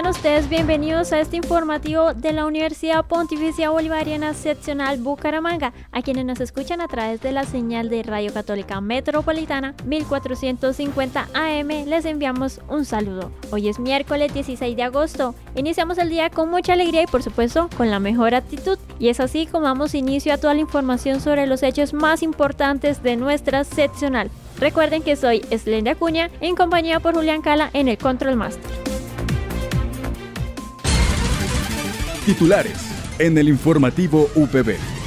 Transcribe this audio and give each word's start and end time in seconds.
Sean 0.00 0.12
ustedes 0.12 0.48
bienvenidos 0.48 1.12
a 1.12 1.20
este 1.20 1.36
informativo 1.36 2.14
de 2.14 2.32
la 2.32 2.46
Universidad 2.46 3.04
Pontificia 3.04 3.68
Bolivariana 3.68 4.32
Seccional 4.32 4.96
Bucaramanga, 4.96 5.74
a 5.92 6.00
quienes 6.00 6.24
nos 6.24 6.40
escuchan 6.40 6.80
a 6.80 6.88
través 6.88 7.20
de 7.20 7.32
la 7.32 7.44
señal 7.44 7.90
de 7.90 8.02
Radio 8.02 8.32
Católica 8.32 8.80
Metropolitana 8.80 9.74
1450 9.84 11.28
AM. 11.34 11.68
Les 11.86 12.06
enviamos 12.06 12.62
un 12.70 12.86
saludo. 12.86 13.30
Hoy 13.50 13.68
es 13.68 13.78
miércoles 13.78 14.32
16 14.32 14.74
de 14.74 14.82
agosto. 14.82 15.34
Iniciamos 15.54 15.98
el 15.98 16.08
día 16.08 16.30
con 16.30 16.48
mucha 16.48 16.72
alegría 16.72 17.02
y 17.02 17.06
por 17.06 17.22
supuesto 17.22 17.68
con 17.76 17.90
la 17.90 18.00
mejor 18.00 18.34
actitud. 18.34 18.78
Y 18.98 19.10
es 19.10 19.20
así 19.20 19.44
como 19.44 19.66
damos 19.66 19.94
inicio 19.94 20.32
a 20.32 20.38
toda 20.38 20.54
la 20.54 20.60
información 20.60 21.20
sobre 21.20 21.46
los 21.46 21.62
hechos 21.62 21.92
más 21.92 22.22
importantes 22.22 23.02
de 23.02 23.16
nuestra 23.16 23.64
seccional. 23.64 24.30
Recuerden 24.58 25.02
que 25.02 25.16
soy 25.16 25.42
Slenda 25.50 25.90
Acuña 25.90 26.30
en 26.40 26.56
compañía 26.56 27.00
por 27.00 27.14
Julián 27.14 27.42
Cala 27.42 27.68
en 27.74 27.88
el 27.88 27.98
Control 27.98 28.36
Master. 28.36 28.89
Titulares 32.30 32.78
en 33.18 33.36
el 33.38 33.48
informativo 33.48 34.30
UPB. 34.36 34.99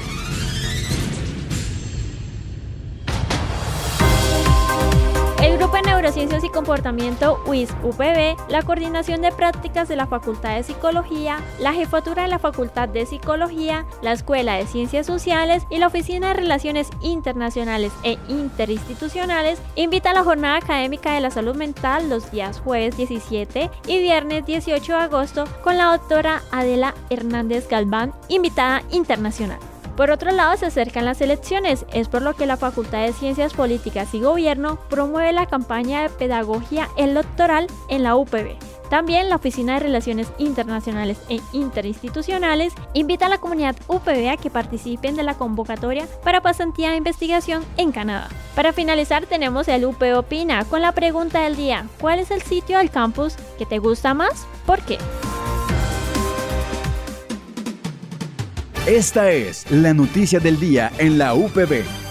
Neurociencias 6.03 6.43
y 6.43 6.49
Comportamiento 6.49 7.41
UIS 7.47 7.69
UPB, 7.81 8.35
la 8.49 8.61
Coordinación 8.63 9.21
de 9.21 9.31
Prácticas 9.31 9.87
de 9.87 9.95
la 9.95 10.05
Facultad 10.05 10.57
de 10.57 10.63
Psicología, 10.63 11.37
la 11.61 11.71
Jefatura 11.71 12.23
de 12.23 12.27
la 12.27 12.39
Facultad 12.39 12.89
de 12.89 13.05
Psicología, 13.05 13.85
la 14.01 14.11
Escuela 14.11 14.55
de 14.55 14.67
Ciencias 14.67 15.05
Sociales 15.05 15.63
y 15.69 15.77
la 15.77 15.87
Oficina 15.87 16.27
de 16.27 16.33
Relaciones 16.33 16.89
Internacionales 17.01 17.93
e 18.03 18.17
Interinstitucionales 18.27 19.61
invita 19.75 20.11
a 20.11 20.13
la 20.13 20.25
Jornada 20.25 20.57
Académica 20.57 21.13
de 21.13 21.21
la 21.21 21.31
Salud 21.31 21.55
Mental 21.55 22.09
los 22.09 22.29
días 22.31 22.59
jueves 22.59 22.97
17 22.97 23.71
y 23.87 23.99
viernes 23.99 24.45
18 24.45 24.91
de 24.91 24.99
agosto 24.99 25.45
con 25.63 25.77
la 25.77 25.85
doctora 25.85 26.41
Adela 26.51 26.95
Hernández 27.11 27.69
Galván, 27.69 28.11
invitada 28.27 28.83
internacional. 28.91 29.72
Por 29.95 30.09
otro 30.09 30.31
lado, 30.31 30.57
se 30.57 30.65
acercan 30.65 31.05
las 31.05 31.21
elecciones, 31.21 31.85
es 31.93 32.07
por 32.07 32.23
lo 32.23 32.33
que 32.33 32.47
la 32.47 32.57
Facultad 32.57 33.05
de 33.05 33.13
Ciencias 33.13 33.53
Políticas 33.53 34.13
y 34.13 34.21
Gobierno 34.21 34.79
promueve 34.89 35.31
la 35.33 35.45
campaña 35.45 36.01
de 36.01 36.09
pedagogía 36.09 36.89
electoral 36.97 37.67
en 37.89 38.03
la 38.03 38.15
UPB. 38.15 38.57
También 38.89 39.29
la 39.29 39.37
Oficina 39.37 39.73
de 39.73 39.79
Relaciones 39.79 40.31
Internacionales 40.37 41.19
e 41.29 41.39
Interinstitucionales 41.51 42.73
invita 42.93 43.27
a 43.27 43.29
la 43.29 43.39
comunidad 43.39 43.75
UPB 43.87 44.29
a 44.29 44.37
que 44.37 44.49
participen 44.49 45.15
de 45.15 45.23
la 45.23 45.35
convocatoria 45.35 46.07
para 46.23 46.41
pasantía 46.41 46.91
de 46.91 46.97
investigación 46.97 47.63
en 47.77 47.91
Canadá. 47.91 48.29
Para 48.55 48.73
finalizar 48.73 49.25
tenemos 49.25 49.67
el 49.67 49.85
UP 49.85 50.01
Opina 50.15 50.65
con 50.65 50.81
la 50.81 50.91
pregunta 50.91 51.41
del 51.41 51.55
día, 51.55 51.87
¿cuál 51.99 52.19
es 52.19 52.29
el 52.29 52.41
sitio 52.41 52.77
del 52.79 52.91
campus 52.91 53.35
que 53.57 53.65
te 53.65 53.79
gusta 53.79 54.13
más? 54.13 54.45
¿Por 54.65 54.81
qué? 54.83 54.97
Esta 58.87 59.31
es 59.31 59.65
la 59.71 59.93
noticia 59.93 60.41
del 60.41 60.59
día 60.59 60.91
en 60.97 61.17
la 61.17 61.33
UPB. 61.35 62.02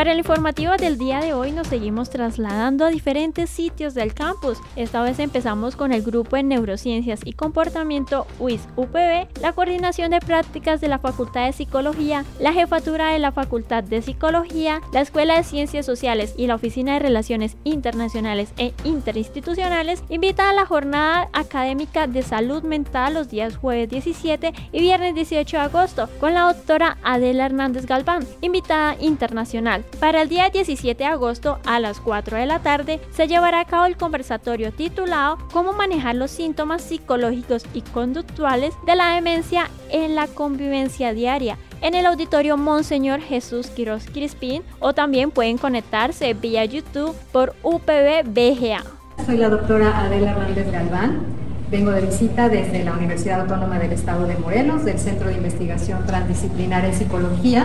Para 0.00 0.12
el 0.12 0.18
informativo 0.18 0.72
del 0.78 0.96
día 0.96 1.20
de 1.20 1.34
hoy 1.34 1.52
nos 1.52 1.66
seguimos 1.66 2.08
trasladando 2.08 2.86
a 2.86 2.88
diferentes 2.88 3.50
sitios 3.50 3.92
del 3.92 4.14
campus. 4.14 4.56
Esta 4.74 5.02
vez 5.02 5.18
empezamos 5.18 5.76
con 5.76 5.92
el 5.92 6.00
grupo 6.00 6.38
en 6.38 6.48
Neurociencias 6.48 7.20
y 7.22 7.34
Comportamiento 7.34 8.26
UIS 8.38 8.66
UPB, 8.76 9.28
la 9.42 9.52
coordinación 9.52 10.12
de 10.12 10.20
prácticas 10.20 10.80
de 10.80 10.88
la 10.88 11.00
Facultad 11.00 11.44
de 11.44 11.52
Psicología, 11.52 12.24
la 12.38 12.54
jefatura 12.54 13.12
de 13.12 13.18
la 13.18 13.30
Facultad 13.32 13.84
de 13.84 14.00
Psicología, 14.00 14.80
la 14.94 15.02
Escuela 15.02 15.36
de 15.36 15.44
Ciencias 15.44 15.84
Sociales 15.84 16.32
y 16.38 16.46
la 16.46 16.54
Oficina 16.54 16.94
de 16.94 17.00
Relaciones 17.00 17.58
Internacionales 17.64 18.54
e 18.56 18.72
Interinstitucionales 18.84 20.02
invita 20.08 20.48
a 20.48 20.54
la 20.54 20.64
jornada 20.64 21.28
académica 21.34 22.06
de 22.06 22.22
salud 22.22 22.62
mental 22.62 23.12
los 23.12 23.28
días 23.28 23.58
jueves 23.58 23.90
17 23.90 24.54
y 24.72 24.80
viernes 24.80 25.14
18 25.14 25.58
de 25.58 25.62
agosto 25.62 26.08
con 26.20 26.32
la 26.32 26.50
doctora 26.50 26.96
Adela 27.02 27.44
Hernández 27.44 27.84
Galván, 27.84 28.26
invitada 28.40 28.96
internacional. 28.98 29.84
Para 29.98 30.22
el 30.22 30.28
día 30.28 30.48
17 30.50 31.02
de 31.02 31.08
agosto 31.08 31.58
a 31.66 31.80
las 31.80 32.00
4 32.00 32.38
de 32.38 32.46
la 32.46 32.60
tarde 32.60 33.00
se 33.10 33.28
llevará 33.28 33.60
a 33.60 33.64
cabo 33.64 33.86
el 33.86 33.96
conversatorio 33.96 34.72
titulado 34.72 35.38
Cómo 35.52 35.72
manejar 35.72 36.14
los 36.14 36.30
síntomas 36.30 36.82
psicológicos 36.82 37.64
y 37.74 37.82
conductuales 37.82 38.74
de 38.86 38.96
la 38.96 39.14
demencia 39.14 39.68
en 39.90 40.14
la 40.14 40.26
convivencia 40.26 41.12
diaria 41.12 41.58
en 41.82 41.94
el 41.94 42.06
auditorio 42.06 42.56
Monseñor 42.56 43.20
Jesús 43.20 43.68
Quiroz 43.68 44.06
Crispín 44.06 44.62
o 44.78 44.92
también 44.92 45.30
pueden 45.30 45.58
conectarse 45.58 46.34
vía 46.34 46.64
YouTube 46.64 47.16
por 47.32 47.54
UPB 47.62 48.24
BGA. 48.24 48.82
Soy 49.24 49.36
la 49.36 49.48
doctora 49.48 50.04
Adela 50.04 50.32
Hernández 50.32 50.70
Galván 50.70 51.49
Vengo 51.70 51.92
de 51.92 52.00
visita 52.00 52.48
desde 52.48 52.82
la 52.82 52.94
Universidad 52.94 53.42
Autónoma 53.42 53.78
del 53.78 53.92
Estado 53.92 54.26
de 54.26 54.34
Morelos, 54.36 54.84
del 54.84 54.98
Centro 54.98 55.28
de 55.28 55.36
Investigación 55.36 56.04
Transdisciplinaria 56.04 56.90
en 56.90 56.96
Psicología, 56.96 57.64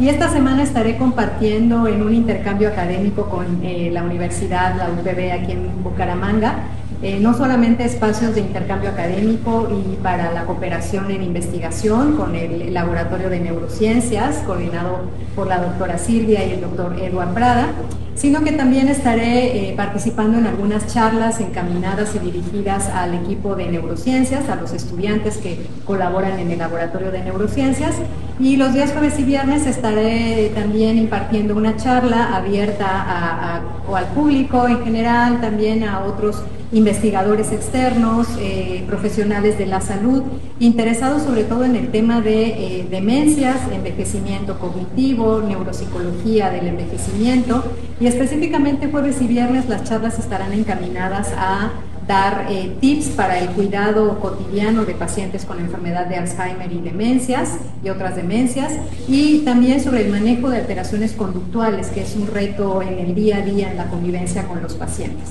y 0.00 0.08
esta 0.08 0.28
semana 0.28 0.64
estaré 0.64 0.96
compartiendo 0.96 1.86
en 1.86 2.02
un 2.02 2.12
intercambio 2.12 2.66
académico 2.66 3.28
con 3.28 3.60
eh, 3.62 3.90
la 3.92 4.02
Universidad, 4.02 4.76
la 4.76 4.90
UPB 4.90 5.30
aquí 5.30 5.52
en 5.52 5.84
Bucaramanga, 5.84 6.64
eh, 7.00 7.20
no 7.20 7.32
solamente 7.34 7.84
espacios 7.84 8.34
de 8.34 8.40
intercambio 8.40 8.90
académico 8.90 9.68
y 9.70 9.94
para 10.02 10.32
la 10.32 10.46
cooperación 10.46 11.12
en 11.12 11.22
investigación 11.22 12.16
con 12.16 12.34
el 12.34 12.74
Laboratorio 12.74 13.30
de 13.30 13.38
Neurociencias, 13.38 14.38
coordinado 14.38 15.02
por 15.36 15.46
la 15.46 15.58
doctora 15.58 15.98
Silvia 15.98 16.44
y 16.44 16.54
el 16.54 16.60
doctor 16.60 16.98
Eduard 17.00 17.32
Prada, 17.34 17.68
sino 18.14 18.42
que 18.42 18.52
también 18.52 18.88
estaré 18.88 19.70
eh, 19.70 19.74
participando 19.76 20.38
en 20.38 20.46
algunas 20.46 20.86
charlas 20.86 21.40
encaminadas 21.40 22.14
y 22.14 22.18
dirigidas 22.18 22.88
al 22.88 23.14
equipo 23.14 23.54
de 23.54 23.66
neurociencias, 23.66 24.48
a 24.48 24.56
los 24.56 24.72
estudiantes 24.72 25.38
que 25.38 25.66
colaboran 25.84 26.38
en 26.38 26.50
el 26.50 26.58
laboratorio 26.58 27.10
de 27.10 27.22
neurociencias. 27.22 27.96
Y 28.38 28.56
los 28.56 28.74
días 28.74 28.92
jueves 28.92 29.18
y 29.18 29.24
viernes 29.24 29.66
estaré 29.66 30.50
también 30.54 30.98
impartiendo 30.98 31.56
una 31.56 31.76
charla 31.76 32.36
abierta 32.36 33.62
o 33.88 33.96
al 33.96 34.06
público 34.06 34.66
en 34.66 34.82
general, 34.84 35.40
también 35.40 35.84
a 35.84 36.00
otros 36.00 36.42
investigadores 36.72 37.52
externos, 37.52 38.26
eh, 38.38 38.84
profesionales 38.86 39.58
de 39.58 39.66
la 39.66 39.80
salud, 39.80 40.22
interesados 40.58 41.22
sobre 41.22 41.44
todo 41.44 41.64
en 41.64 41.76
el 41.76 41.90
tema 41.90 42.20
de 42.20 42.46
eh, 42.46 42.86
demencias, 42.90 43.56
envejecimiento 43.72 44.58
cognitivo, 44.58 45.40
neuropsicología 45.40 46.50
del 46.50 46.68
envejecimiento 46.68 47.64
y 48.00 48.06
específicamente 48.06 48.88
jueves 48.90 49.20
y 49.20 49.26
viernes 49.26 49.68
las 49.68 49.84
charlas 49.84 50.18
estarán 50.18 50.52
encaminadas 50.52 51.32
a 51.36 51.72
dar 52.06 52.46
eh, 52.50 52.76
tips 52.80 53.08
para 53.08 53.38
el 53.38 53.48
cuidado 53.50 54.18
cotidiano 54.20 54.84
de 54.84 54.94
pacientes 54.94 55.44
con 55.44 55.58
enfermedad 55.60 56.06
de 56.06 56.16
Alzheimer 56.16 56.70
y 56.72 56.80
demencias 56.80 57.58
y 57.82 57.88
otras 57.88 58.16
demencias, 58.16 58.72
y 59.08 59.40
también 59.40 59.82
sobre 59.82 60.04
el 60.04 60.10
manejo 60.10 60.50
de 60.50 60.58
alteraciones 60.58 61.12
conductuales, 61.12 61.88
que 61.88 62.02
es 62.02 62.14
un 62.16 62.26
reto 62.26 62.82
en 62.82 62.98
el 62.98 63.14
día 63.14 63.38
a 63.38 63.42
día 63.42 63.70
en 63.70 63.76
la 63.76 63.86
convivencia 63.86 64.46
con 64.46 64.62
los 64.62 64.74
pacientes. 64.74 65.28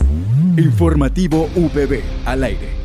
Informativo 0.57 1.49
UPB 1.55 2.01
al 2.25 2.43
aire. 2.43 2.82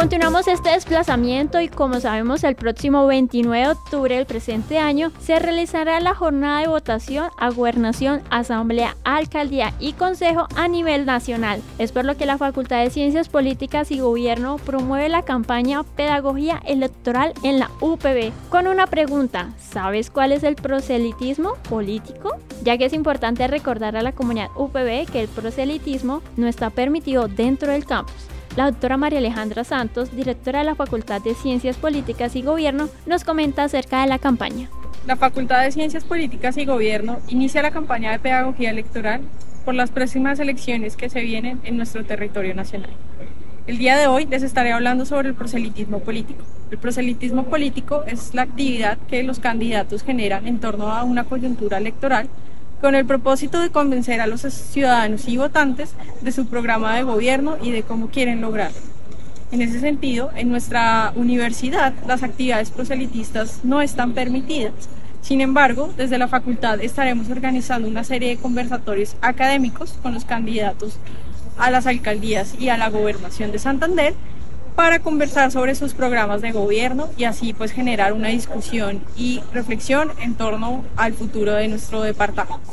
Continuamos 0.00 0.48
este 0.48 0.70
desplazamiento 0.70 1.60
y 1.60 1.68
como 1.68 2.00
sabemos 2.00 2.42
el 2.42 2.56
próximo 2.56 3.06
29 3.06 3.66
de 3.66 3.70
octubre 3.70 4.16
del 4.16 4.24
presente 4.24 4.78
año 4.78 5.12
se 5.20 5.38
realizará 5.38 6.00
la 6.00 6.14
jornada 6.14 6.62
de 6.62 6.68
votación 6.68 7.28
a 7.36 7.50
gobernación, 7.50 8.22
asamblea, 8.30 8.96
alcaldía 9.04 9.74
y 9.78 9.92
consejo 9.92 10.48
a 10.56 10.68
nivel 10.68 11.04
nacional. 11.04 11.60
Es 11.76 11.92
por 11.92 12.06
lo 12.06 12.16
que 12.16 12.24
la 12.24 12.38
Facultad 12.38 12.82
de 12.82 12.88
Ciencias 12.88 13.28
Políticas 13.28 13.90
y 13.90 14.00
Gobierno 14.00 14.56
promueve 14.56 15.10
la 15.10 15.22
campaña 15.22 15.82
Pedagogía 15.82 16.62
Electoral 16.64 17.34
en 17.42 17.58
la 17.58 17.70
UPB 17.82 18.32
con 18.48 18.68
una 18.68 18.86
pregunta, 18.86 19.52
¿sabes 19.58 20.08
cuál 20.10 20.32
es 20.32 20.44
el 20.44 20.54
proselitismo 20.54 21.56
político? 21.68 22.38
Ya 22.62 22.78
que 22.78 22.86
es 22.86 22.94
importante 22.94 23.46
recordar 23.48 23.98
a 23.98 24.02
la 24.02 24.12
comunidad 24.12 24.48
UPB 24.56 25.12
que 25.12 25.20
el 25.20 25.28
proselitismo 25.28 26.22
no 26.38 26.46
está 26.46 26.70
permitido 26.70 27.28
dentro 27.28 27.72
del 27.72 27.84
campus. 27.84 28.29
La 28.56 28.66
doctora 28.66 28.96
María 28.96 29.20
Alejandra 29.20 29.62
Santos, 29.62 30.14
directora 30.14 30.58
de 30.58 30.64
la 30.64 30.74
Facultad 30.74 31.22
de 31.22 31.34
Ciencias 31.34 31.76
Políticas 31.76 32.34
y 32.34 32.42
Gobierno, 32.42 32.88
nos 33.06 33.22
comenta 33.22 33.62
acerca 33.62 34.02
de 34.02 34.08
la 34.08 34.18
campaña. 34.18 34.68
la 35.06 35.16
Facultad 35.16 35.62
de 35.62 35.72
Ciencias 35.72 36.04
Políticas 36.04 36.56
y 36.58 36.64
Gobierno 36.66 37.20
inicia 37.28 37.62
la 37.62 37.70
campaña 37.70 38.10
de 38.10 38.18
pedagogía 38.18 38.70
electoral 38.70 39.22
por 39.64 39.74
las 39.74 39.90
próximas 39.90 40.38
elecciones 40.40 40.96
que 40.96 41.08
se 41.08 41.20
vienen 41.20 41.60
en 41.64 41.76
nuestro 41.76 42.04
territorio 42.04 42.54
nacional. 42.54 42.90
El 43.66 43.78
día 43.78 43.96
de 43.96 44.08
hoy 44.08 44.26
les 44.26 44.42
estaré 44.42 44.72
hablando 44.72 45.06
sobre 45.06 45.28
el 45.28 45.34
proselitismo 45.34 46.00
político. 46.00 46.44
El 46.70 46.78
proselitismo 46.78 47.44
político 47.44 48.02
es 48.04 48.34
la 48.34 48.42
actividad 48.42 48.98
que 49.08 49.22
los 49.22 49.38
candidatos 49.38 50.02
generan 50.02 50.46
en 50.46 50.58
torno 50.58 50.88
a 50.88 51.04
una 51.04 51.24
coyuntura 51.24 51.78
electoral 51.78 52.28
con 52.80 52.94
el 52.94 53.04
propósito 53.04 53.60
de 53.60 53.70
convencer 53.70 54.20
a 54.20 54.26
los 54.26 54.40
ciudadanos 54.40 55.28
y 55.28 55.36
votantes 55.36 55.94
de 56.20 56.32
su 56.32 56.46
programa 56.46 56.94
de 56.96 57.02
gobierno 57.02 57.56
y 57.62 57.70
de 57.70 57.82
cómo 57.82 58.08
quieren 58.08 58.40
lograrlo. 58.40 58.78
En 59.52 59.62
ese 59.62 59.80
sentido, 59.80 60.30
en 60.36 60.48
nuestra 60.48 61.12
universidad 61.16 61.92
las 62.06 62.22
actividades 62.22 62.70
proselitistas 62.70 63.60
no 63.64 63.82
están 63.82 64.12
permitidas. 64.12 64.72
Sin 65.22 65.40
embargo, 65.40 65.92
desde 65.96 66.18
la 66.18 66.28
facultad 66.28 66.80
estaremos 66.80 67.28
organizando 67.28 67.88
una 67.88 68.04
serie 68.04 68.30
de 68.30 68.36
conversatorios 68.36 69.16
académicos 69.20 69.98
con 70.02 70.14
los 70.14 70.24
candidatos 70.24 70.98
a 71.58 71.70
las 71.70 71.86
alcaldías 71.86 72.54
y 72.58 72.70
a 72.70 72.78
la 72.78 72.88
gobernación 72.88 73.52
de 73.52 73.58
Santander 73.58 74.14
para 74.80 75.00
conversar 75.00 75.52
sobre 75.52 75.74
sus 75.74 75.92
programas 75.92 76.40
de 76.40 76.52
gobierno 76.52 77.10
y 77.18 77.24
así 77.24 77.52
pues 77.52 77.70
generar 77.70 78.14
una 78.14 78.28
discusión 78.28 79.04
y 79.14 79.42
reflexión 79.52 80.10
en 80.22 80.36
torno 80.36 80.86
al 80.96 81.12
futuro 81.12 81.52
de 81.52 81.68
nuestro 81.68 82.00
departamento. 82.00 82.72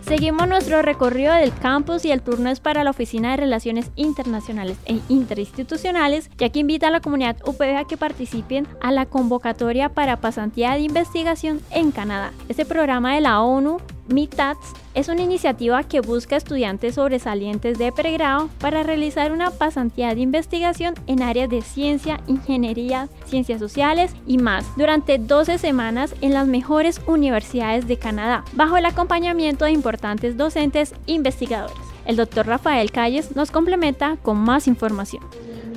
Seguimos 0.00 0.48
nuestro 0.48 0.80
recorrido 0.80 1.34
del 1.34 1.52
campus 1.52 2.06
y 2.06 2.10
el 2.10 2.22
turno 2.22 2.48
es 2.48 2.58
para 2.60 2.84
la 2.84 2.90
Oficina 2.90 3.32
de 3.32 3.36
Relaciones 3.36 3.90
Internacionales 3.96 4.78
e 4.86 5.00
Interinstitucionales, 5.10 6.30
ya 6.38 6.48
que 6.48 6.60
invita 6.60 6.88
a 6.88 6.90
la 6.90 7.00
comunidad 7.00 7.36
UPB 7.44 7.76
a 7.76 7.86
que 7.86 7.98
participen 7.98 8.66
a 8.80 8.92
la 8.92 9.04
convocatoria 9.04 9.90
para 9.90 10.16
pasantía 10.16 10.72
de 10.72 10.80
investigación 10.80 11.60
en 11.70 11.90
Canadá. 11.90 12.32
Este 12.48 12.64
programa 12.64 13.14
de 13.14 13.20
la 13.20 13.42
ONU 13.42 13.76
MITATS 14.08 14.72
es 14.94 15.08
una 15.08 15.22
iniciativa 15.22 15.82
que 15.82 16.00
busca 16.00 16.36
estudiantes 16.36 16.94
sobresalientes 16.94 17.76
de 17.78 17.92
pregrado 17.92 18.48
para 18.60 18.82
realizar 18.82 19.32
una 19.32 19.50
pasantía 19.50 20.14
de 20.14 20.20
investigación 20.20 20.94
en 21.06 21.22
áreas 21.22 21.50
de 21.50 21.62
ciencia, 21.62 22.20
ingeniería, 22.26 23.08
ciencias 23.26 23.60
sociales 23.60 24.14
y 24.26 24.38
más 24.38 24.64
durante 24.76 25.18
12 25.18 25.58
semanas 25.58 26.14
en 26.20 26.32
las 26.32 26.46
mejores 26.46 27.00
universidades 27.06 27.86
de 27.86 27.98
Canadá, 27.98 28.44
bajo 28.52 28.76
el 28.76 28.86
acompañamiento 28.86 29.64
de 29.64 29.72
importantes 29.72 30.36
docentes 30.36 30.94
investigadores. 31.06 31.76
El 32.04 32.16
doctor 32.16 32.46
Rafael 32.46 32.92
Calles 32.92 33.34
nos 33.34 33.50
complementa 33.50 34.16
con 34.22 34.38
más 34.38 34.68
información. 34.68 35.22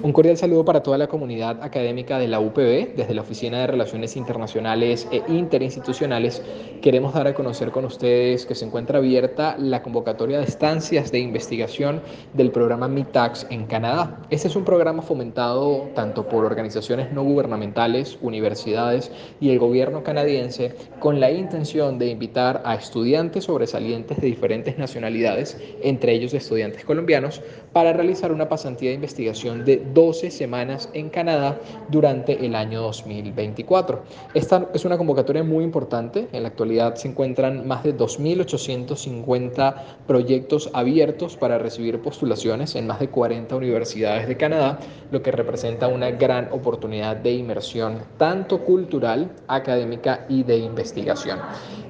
Un 0.01 0.13
cordial 0.13 0.37
saludo 0.37 0.63
para 0.63 0.81
toda 0.81 0.97
la 0.97 1.07
comunidad 1.07 1.61
académica 1.61 2.19
de 2.19 2.29
la 2.29 2.39
UPB. 2.39 2.95
Desde 2.95 3.13
la 3.13 3.21
Oficina 3.21 3.59
de 3.59 3.67
Relaciones 3.67 4.15
Internacionales 4.15 5.05
e 5.11 5.21
Interinstitucionales 5.27 6.41
queremos 6.81 7.13
dar 7.13 7.27
a 7.27 7.33
conocer 7.33 7.71
con 7.71 7.83
ustedes 7.83 8.45
que 8.45 8.55
se 8.55 8.63
encuentra 8.63 8.99
abierta 8.99 9.57
la 9.57 9.83
convocatoria 9.83 10.37
de 10.37 10.45
estancias 10.45 11.11
de 11.11 11.19
investigación 11.19 12.01
del 12.33 12.49
programa 12.49 12.87
MITAX 12.87 13.45
en 13.49 13.65
Canadá. 13.65 14.21
Este 14.29 14.47
es 14.47 14.55
un 14.55 14.63
programa 14.63 15.01
fomentado 15.01 15.89
tanto 15.95 16.29
por 16.29 16.45
organizaciones 16.45 17.11
no 17.11 17.23
gubernamentales, 17.23 18.17
universidades 18.21 19.11
y 19.41 19.49
el 19.49 19.59
gobierno 19.59 20.01
canadiense 20.01 20.75
con 21.01 21.19
la 21.19 21.29
intención 21.29 21.99
de 21.99 22.07
invitar 22.07 22.61
a 22.63 22.75
estudiantes 22.75 23.43
sobresalientes 23.43 24.21
de 24.21 24.27
diferentes 24.27 24.77
nacionalidades, 24.77 25.57
entre 25.83 26.13
ellos 26.13 26.33
estudiantes 26.33 26.85
colombianos, 26.85 27.41
para 27.73 27.91
realizar 27.91 28.31
una 28.31 28.47
pasantía 28.47 28.91
de 28.91 28.95
investigación 28.95 29.65
de 29.65 29.88
12 29.93 30.31
semanas 30.31 30.89
en 30.93 31.09
Canadá 31.09 31.59
durante 31.89 32.45
el 32.45 32.55
año 32.55 32.81
2024. 32.81 34.03
Esta 34.33 34.67
es 34.73 34.85
una 34.85 34.97
convocatoria 34.97 35.43
muy 35.43 35.63
importante. 35.63 36.27
En 36.31 36.43
la 36.43 36.49
actualidad 36.49 36.95
se 36.95 37.07
encuentran 37.07 37.67
más 37.67 37.83
de 37.83 37.95
2.850 37.95 39.75
proyectos 40.07 40.69
abiertos 40.73 41.37
para 41.37 41.57
recibir 41.57 42.01
postulaciones 42.01 42.75
en 42.75 42.87
más 42.87 42.99
de 42.99 43.09
40 43.09 43.55
universidades 43.55 44.27
de 44.27 44.37
Canadá, 44.37 44.79
lo 45.11 45.21
que 45.21 45.31
representa 45.31 45.87
una 45.87 46.11
gran 46.11 46.49
oportunidad 46.51 47.17
de 47.17 47.31
inmersión 47.31 47.99
tanto 48.17 48.59
cultural, 48.63 49.31
académica 49.47 50.25
y 50.29 50.43
de 50.43 50.57
investigación. 50.57 51.39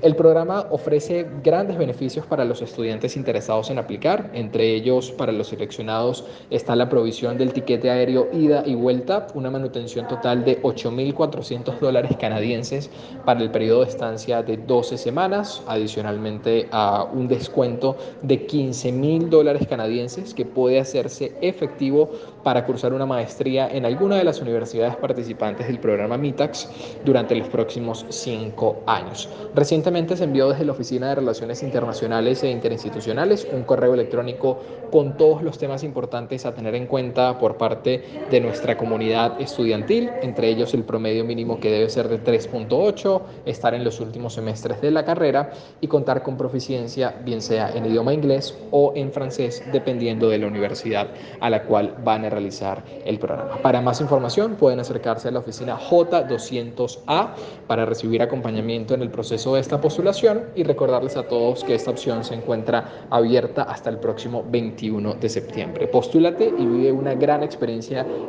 El 0.01 0.15
programa 0.15 0.65
ofrece 0.71 1.27
grandes 1.43 1.77
beneficios 1.77 2.25
para 2.25 2.45
los 2.45 2.61
estudiantes 2.61 3.17
interesados 3.17 3.69
en 3.69 3.79
aplicar, 3.79 4.29
entre 4.33 4.73
ellos 4.73 5.11
para 5.11 5.31
los 5.31 5.47
seleccionados 5.47 6.25
está 6.49 6.75
la 6.75 6.89
provisión 6.89 7.37
del 7.37 7.53
tiquete 7.53 7.88
aéreo 7.89 8.29
ida 8.33 8.63
y 8.65 8.75
vuelta, 8.75 9.27
una 9.33 9.49
manutención 9.49 10.07
total 10.07 10.45
de 10.45 10.61
8.400 10.61 11.79
dólares 11.79 12.15
canadienses 12.19 12.89
para 13.25 13.41
el 13.41 13.51
periodo 13.51 13.81
de 13.81 13.89
estancia 13.89 14.43
de 14.43 14.57
12 14.57 14.97
semanas, 14.97 15.63
adicionalmente 15.67 16.67
a 16.71 17.03
un 17.03 17.27
descuento 17.27 17.97
de 18.21 18.47
15.000 18.47 19.29
dólares 19.29 19.67
canadienses 19.67 20.33
que 20.33 20.45
puede 20.45 20.79
hacerse 20.79 21.35
efectivo 21.41 22.11
para 22.43 22.65
cursar 22.65 22.93
una 22.93 23.05
maestría 23.05 23.69
en 23.69 23.85
alguna 23.85 24.17
de 24.17 24.23
las 24.23 24.41
universidades 24.41 24.95
participantes 24.95 25.67
del 25.67 25.79
programa 25.79 26.17
MITAX 26.17 26.69
durante 27.05 27.35
los 27.35 27.47
próximos 27.49 28.05
cinco 28.09 28.81
años. 28.85 29.29
Recientemente 29.55 30.15
se 30.15 30.23
envió 30.23 30.49
desde 30.49 30.65
la 30.65 30.71
Oficina 30.71 31.09
de 31.09 31.15
Relaciones 31.15 31.63
Internacionales 31.63 32.43
e 32.43 32.51
Interinstitucionales 32.51 33.47
un 33.51 33.63
correo 33.63 33.93
electrónico 33.93 34.59
con 34.91 35.17
todos 35.17 35.43
los 35.43 35.57
temas 35.57 35.83
importantes 35.83 36.45
a 36.45 36.53
tener 36.53 36.75
en 36.75 36.87
cuenta 36.87 37.37
por 37.37 37.57
parte 37.57 37.78
de 37.83 38.39
nuestra 38.41 38.77
comunidad 38.77 39.39
estudiantil, 39.39 40.09
entre 40.21 40.49
ellos 40.49 40.73
el 40.73 40.83
promedio 40.83 41.23
mínimo 41.23 41.59
que 41.59 41.71
debe 41.71 41.89
ser 41.89 42.07
de 42.07 42.23
3.8, 42.23 43.21
estar 43.45 43.73
en 43.73 43.83
los 43.83 43.99
últimos 43.99 44.33
semestres 44.33 44.81
de 44.81 44.91
la 44.91 45.05
carrera 45.05 45.51
y 45.81 45.87
contar 45.87 46.23
con 46.23 46.37
proficiencia, 46.37 47.15
bien 47.23 47.41
sea 47.41 47.71
en 47.75 47.85
idioma 47.85 48.13
inglés 48.13 48.57
o 48.71 48.93
en 48.95 49.11
francés, 49.11 49.63
dependiendo 49.71 50.29
de 50.29 50.39
la 50.39 50.47
universidad 50.47 51.07
a 51.39 51.49
la 51.49 51.63
cual 51.63 51.95
van 52.03 52.25
a 52.25 52.29
realizar 52.29 52.83
el 53.05 53.19
programa. 53.19 53.61
Para 53.61 53.81
más 53.81 54.01
información 54.01 54.55
pueden 54.55 54.79
acercarse 54.79 55.27
a 55.27 55.31
la 55.31 55.39
oficina 55.39 55.77
J200A 55.77 57.29
para 57.67 57.85
recibir 57.85 58.21
acompañamiento 58.21 58.93
en 58.93 59.01
el 59.01 59.09
proceso 59.09 59.55
de 59.55 59.61
esta 59.61 59.79
postulación 59.79 60.45
y 60.55 60.63
recordarles 60.63 61.15
a 61.17 61.23
todos 61.23 61.63
que 61.63 61.75
esta 61.75 61.91
opción 61.91 62.23
se 62.23 62.35
encuentra 62.35 63.05
abierta 63.09 63.63
hasta 63.63 63.89
el 63.89 63.97
próximo 63.97 64.43
21 64.49 65.15
de 65.15 65.29
septiembre. 65.29 65.87
Postúlate 65.87 66.45
y 66.45 66.65
vive 66.65 66.91
una 66.91 67.15
gran 67.15 67.43
experiencia 67.43 67.68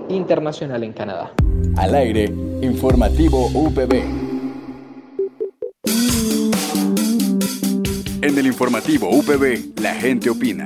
internacional 0.08 0.84
en 0.84 0.92
Canadá. 0.92 1.32
Al 1.76 1.94
aire, 1.94 2.25
informativo 2.62 3.46
UPB. 3.54 4.31
En 8.22 8.38
el 8.38 8.46
informativo 8.46 9.08
UPB, 9.08 9.81
la 9.81 9.94
gente 9.94 10.29
opina. 10.29 10.65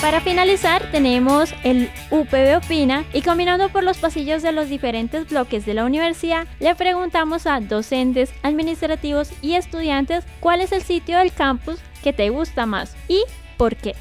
Para 0.00 0.20
finalizar, 0.20 0.90
tenemos 0.92 1.52
el 1.64 1.90
UPB 2.12 2.58
Opina 2.58 3.04
y 3.12 3.20
caminando 3.20 3.68
por 3.68 3.82
los 3.82 3.98
pasillos 3.98 4.42
de 4.42 4.52
los 4.52 4.68
diferentes 4.68 5.28
bloques 5.28 5.66
de 5.66 5.74
la 5.74 5.84
universidad, 5.84 6.46
le 6.60 6.74
preguntamos 6.76 7.46
a 7.46 7.58
docentes, 7.60 8.32
administrativos 8.42 9.30
y 9.42 9.54
estudiantes 9.54 10.24
cuál 10.38 10.60
es 10.60 10.70
el 10.70 10.82
sitio 10.82 11.18
del 11.18 11.32
campus 11.32 11.80
que 12.02 12.12
te 12.12 12.30
gusta 12.30 12.64
más 12.64 12.96
y 13.08 13.24
por 13.56 13.74
qué. 13.74 13.94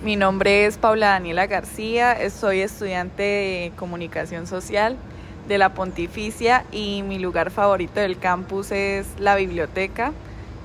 Mi 0.00 0.14
nombre 0.14 0.66
es 0.66 0.78
Paula 0.78 1.08
Daniela 1.08 1.48
García, 1.48 2.16
soy 2.30 2.60
estudiante 2.60 3.22
de 3.24 3.72
comunicación 3.74 4.46
social 4.46 4.96
de 5.48 5.58
la 5.58 5.74
Pontificia 5.74 6.64
y 6.70 7.02
mi 7.02 7.18
lugar 7.18 7.50
favorito 7.50 7.98
del 7.98 8.16
campus 8.16 8.70
es 8.70 9.08
la 9.18 9.34
biblioteca, 9.34 10.12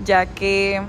ya 0.05 0.27
que 0.27 0.83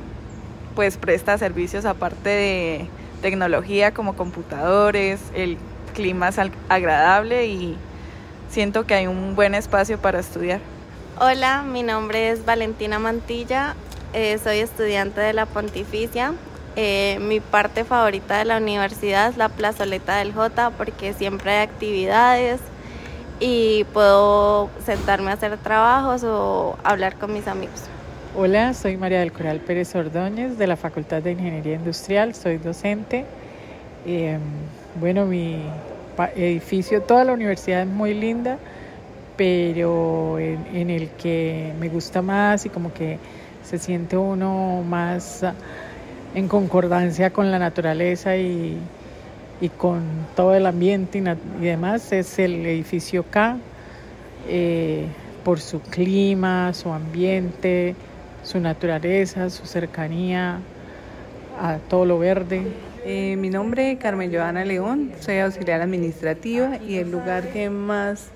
pues 0.75 0.99
presta 0.99 1.39
servicios 1.39 1.87
aparte 1.87 2.29
de 2.29 2.87
tecnología 3.23 3.95
como 3.95 4.15
computadores, 4.15 5.21
el 5.35 5.57
clima 5.95 6.29
es 6.29 6.37
agradable 6.69 7.47
y 7.47 7.79
siento 8.51 8.85
que 8.85 8.93
hay 8.93 9.07
un 9.07 9.35
buen 9.35 9.55
espacio 9.55 9.97
para 9.97 10.21
estudiar. 10.21 10.61
Hola, 11.19 11.63
mi 11.63 11.83
nombre 11.83 12.29
es 12.29 12.45
Valentina 12.45 12.99
Mantilla, 12.99 13.75
eh, 14.13 14.37
soy 14.37 14.59
estudiante 14.59 15.23
de 15.23 15.33
la 15.33 15.47
Pontificia 15.47 16.35
eh, 16.77 17.19
mi 17.21 17.41
parte 17.41 17.85
favorita 17.85 18.39
de 18.39 18.45
la 18.45 18.59
universidad 18.59 19.29
es 19.29 19.37
la 19.37 19.49
plazoleta 19.49 20.17
del 20.17 20.33
J 20.33 20.71
porque 20.71 21.13
siempre 21.13 21.53
hay 21.53 21.65
actividades 21.65 22.61
y 23.39 23.85
puedo 23.93 24.71
sentarme 24.85 25.31
a 25.31 25.35
hacer 25.35 25.57
trabajos 25.59 26.25
o 26.25 26.77
hablar 26.83 27.17
con 27.17 27.33
mis 27.33 27.47
amigos. 27.47 27.83
Hola, 28.37 28.75
soy 28.75 28.97
María 28.97 29.21
del 29.21 29.33
Coral 29.33 29.61
Pérez 29.61 29.95
Ordóñez 29.95 30.59
de 30.59 30.67
la 30.67 30.77
Facultad 30.77 31.23
de 31.23 31.33
Ingeniería 31.33 31.77
Industrial, 31.77 32.35
soy 32.35 32.59
docente. 32.59 33.25
Em, 34.05 34.41
bueno, 35.01 35.27
mi 35.27 35.63
edificio, 36.35 37.03
toda 37.03 37.25
la 37.25 37.33
universidad 37.33 37.83
es 37.83 37.87
muy 37.87 38.15
linda, 38.15 38.59
pero 39.37 40.39
en, 40.41 40.67
en 40.75 40.91
el 40.91 41.09
que 41.11 41.73
me 41.79 41.89
gusta 41.89 42.23
más 42.23 42.67
y 42.67 42.69
como 42.69 42.93
que 42.93 43.19
se 43.63 43.79
siente 43.79 44.17
uno 44.17 44.83
más 44.83 45.45
en 46.35 46.49
concordancia 46.49 47.31
con 47.31 47.51
la 47.51 47.59
naturaleza 47.59 48.37
y, 48.37 48.77
y 49.61 49.69
con 49.69 50.03
todo 50.35 50.55
el 50.55 50.67
ambiente 50.67 51.19
y, 51.19 51.65
demás 51.65 52.13
es 52.13 52.39
el 52.39 52.67
edificio 52.67 53.25
K, 53.31 53.57
eh, 54.49 55.07
por 55.45 55.61
su 55.61 55.81
clima, 55.81 56.73
su 56.75 56.93
ambiente, 56.93 57.95
su 58.43 58.61
naturaleza, 58.61 59.49
su 59.51 59.67
cercanía 59.67 60.59
a 61.61 61.79
todo 61.89 62.05
lo 62.05 62.19
verde. 62.19 62.63
Eh, 63.07 63.37
mi 63.37 63.51
nombre 63.51 63.93
es 63.93 63.99
Carmen 63.99 64.33
Joana 64.33 64.65
León, 64.65 65.13
soy 65.21 65.39
auxiliar 65.39 65.83
administrativa 65.83 66.79
y 66.79 66.97
el 66.97 67.11
lugar 67.11 67.49
que 67.53 67.71
más 67.71 68.29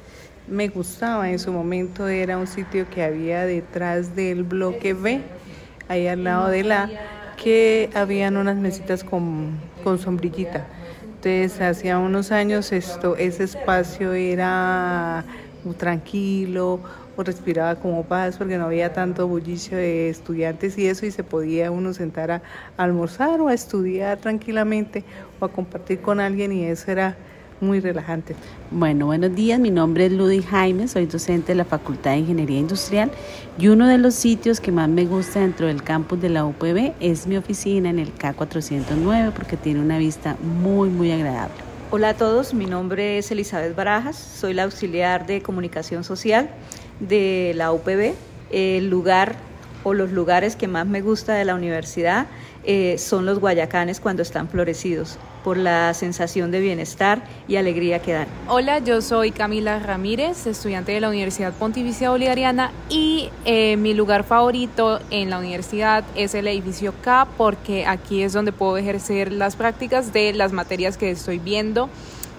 me 0.47 0.69
gustaba 0.69 1.31
en 1.31 1.39
su 1.39 1.53
momento 1.53 2.07
era 2.07 2.39
un 2.39 2.47
sitio 2.47 2.89
que 2.89 3.03
había 3.03 3.45
detrás 3.45 4.15
del 4.15 4.45
bloque 4.45 4.95
B, 4.95 5.21
ahí 5.89 6.07
al 6.07 6.25
lado 6.25 6.49
de 6.49 6.65
la, 6.65 6.91
que 7.39 7.91
habían 7.95 8.37
unas 8.37 8.59
mesitas 8.59 9.05
con, 9.05 9.73
con 9.81 9.99
sombrillita. 9.99 10.69
Entonces, 11.15 11.61
hacía 11.63 11.99
unos 11.99 12.33
años 12.33 12.73
esto, 12.73 13.17
ese 13.17 13.45
espacio 13.45 14.13
era 14.15 15.27
tranquilo 15.77 16.83
o 17.17 17.23
respiraba 17.25 17.79
como 17.81 18.07
paz 18.09 18.39
porque 18.39 18.59
no 18.59 18.67
había 18.67 18.93
tanto 18.93 19.29
bullicio 19.29 19.77
de 19.77 20.09
estudiantes 20.11 20.79
y 20.79 20.87
eso 20.87 21.07
y 21.07 21.11
se 21.13 21.25
podía 21.25 21.71
uno 21.71 21.93
sentar 21.95 22.31
a 22.31 22.43
almorzar 22.77 23.41
o 23.41 23.49
a 23.49 23.55
estudiar 23.55 24.21
tranquilamente 24.21 25.07
o 25.39 25.45
a 25.47 25.53
compartir 25.53 26.01
con 26.01 26.21
alguien 26.21 26.53
y 26.53 26.65
eso 26.67 26.91
era 26.91 27.19
muy 27.61 27.81
relajante. 27.81 28.35
Bueno, 28.71 29.07
buenos 29.07 29.35
días, 29.35 29.59
mi 29.59 29.71
nombre 29.71 30.07
es 30.07 30.13
Ludy 30.13 30.43
Jaime, 30.43 30.89
soy 30.89 31.07
docente 31.07 31.49
de 31.49 31.57
la 31.57 31.65
Facultad 31.65 32.13
de 32.13 32.19
Ingeniería 32.19 32.59
Industrial 32.59 33.11
y 33.59 33.69
uno 33.69 33.87
de 33.87 33.99
los 33.99 34.15
sitios 34.15 34.61
que 34.61 34.73
más 34.73 34.89
me 34.89 35.07
gusta 35.07 35.41
dentro 35.41 35.67
del 35.67 35.83
campus 35.83 36.21
de 36.21 36.29
la 36.29 36.45
UPB 36.45 36.93
es 37.01 37.27
mi 37.27 37.37
oficina 37.37 37.91
en 37.91 37.99
el 37.99 38.15
K409 38.15 39.33
porque 39.33 39.57
tiene 39.57 39.81
una 39.81 39.99
vista 39.99 40.37
muy, 40.63 40.89
muy 40.89 41.11
agradable. 41.11 41.55
Hola 41.91 42.11
a 42.11 42.15
todos, 42.15 42.53
mi 42.53 42.67
nombre 42.67 43.19
es 43.19 43.31
Elizabeth 43.31 43.75
Barajas, 43.75 44.17
soy 44.17 44.53
la 44.53 44.65
auxiliar 44.65 45.27
de 45.27 45.41
comunicación 45.41 46.05
social 46.05 46.51
de 47.01 47.53
la 47.57 47.73
UPB. 47.73 48.15
El 48.51 48.91
lugar 48.91 49.37
o 49.85 49.95
los 49.95 50.11
lugares 50.11 50.57
que 50.57 50.69
más 50.69 50.87
me 50.87 51.01
gusta 51.01 51.35
de 51.35 51.45
la 51.45 51.55
universidad 51.55 52.27
eh, 52.65 52.97
son 52.99 53.27
los 53.27 53.39
guayacanes 53.39 54.01
cuando 54.01 54.23
están 54.23 54.49
florecidos 54.49 55.19
por 55.45 55.57
la 55.57 55.95
sensación 55.95 56.51
de 56.51 56.61
bienestar 56.61 57.23
y 57.47 57.57
alegría 57.57 58.01
que 58.01 58.13
dan. 58.13 58.27
Hola, 58.49 58.81
yo 58.81 59.01
soy 59.01 59.31
Camila 59.31 59.79
Ramírez, 59.79 60.47
estudiante 60.47 60.93
de 60.93 61.01
la 61.01 61.09
Universidad 61.09 61.53
Pontificia 61.53 62.11
Bolivariana 62.11 62.73
y 62.91 63.31
eh, 63.45 63.77
mi 63.77 63.95
lugar 63.95 64.25
favorito 64.25 65.01
en 65.11 65.31
la 65.31 65.39
universidad 65.39 66.05
es 66.15 66.35
el 66.35 66.49
edificio 66.49 66.93
K 67.03 67.29
porque 67.37 67.87
aquí 67.87 68.23
es 68.23 68.33
donde 68.33 68.53
puedo 68.53 68.77
ejercer 68.77 69.33
las 69.33 69.57
prácticas 69.57 70.13
de 70.13 70.33
las 70.35 70.53
materias 70.53 70.97
que 70.97 71.11
estoy 71.11 71.39
viendo 71.39 71.89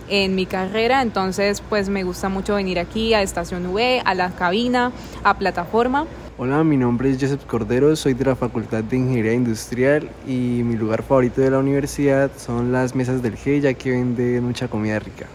en 0.09 0.35
mi 0.35 0.45
carrera, 0.45 1.01
entonces 1.01 1.61
pues 1.61 1.87
me 1.89 2.03
gusta 2.03 2.29
mucho 2.29 2.55
venir 2.55 2.79
aquí 2.79 3.13
a 3.13 3.21
Estación 3.21 3.65
V, 3.67 4.01
a 4.03 4.15
la 4.15 4.31
cabina, 4.31 4.91
a 5.23 5.37
plataforma. 5.37 6.05
Hola, 6.41 6.63
mi 6.63 6.77
nombre 6.77 7.11
es 7.11 7.17
Joseph 7.19 7.43
Cordero, 7.45 7.93
soy 7.97 8.13
de 8.13 8.23
la 8.23 8.33
Facultad 8.33 8.81
de 8.81 8.95
Ingeniería 8.95 9.33
Industrial 9.33 10.09
y 10.25 10.63
mi 10.63 10.77
lugar 10.77 11.03
favorito 11.03 11.41
de 11.41 11.51
la 11.51 11.59
universidad 11.59 12.31
son 12.37 12.71
las 12.71 12.95
mesas 12.95 13.21
del 13.21 13.35
G 13.35 13.59
ya 13.59 13.73
que 13.73 13.91
venden 13.91 14.45
mucha 14.45 14.69
comida 14.69 14.99
rica. 14.99 15.27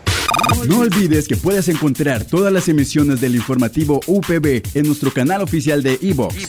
No 0.67 0.79
olvides 0.79 1.29
que 1.29 1.37
puedes 1.37 1.69
encontrar 1.69 2.25
todas 2.25 2.51
las 2.51 2.69
emisiones 2.69 3.21
del 3.21 3.35
informativo 3.35 4.01
UPB 4.07 4.63
en 4.73 4.87
nuestro 4.87 5.13
canal 5.13 5.43
oficial 5.43 5.83
de 5.83 5.99
iVox, 6.01 6.49